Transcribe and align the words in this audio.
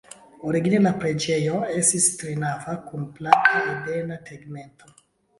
Origine 0.51 0.77
la 0.85 0.91
preĝejo 1.01 1.59
estis 1.81 2.07
trinava 2.21 2.73
kun 2.85 3.03
plata, 3.19 3.61
ebena 3.83 4.17
tegmento. 4.31 4.91